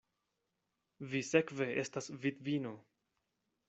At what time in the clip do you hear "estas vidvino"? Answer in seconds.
1.85-2.77